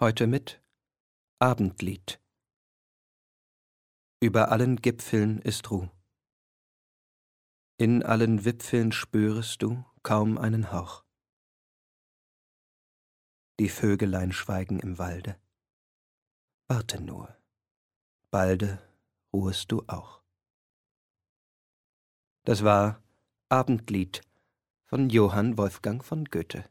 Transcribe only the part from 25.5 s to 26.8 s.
Wolfgang von Goethe.